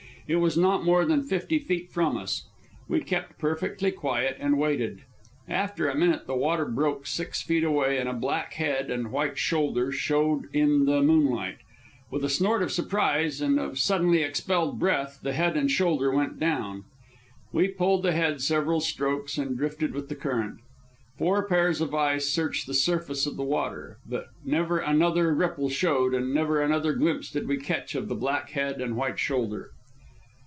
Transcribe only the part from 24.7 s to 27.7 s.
another ripple showed, and never another glimpse did we